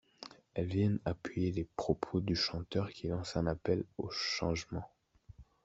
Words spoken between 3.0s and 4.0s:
lance un appel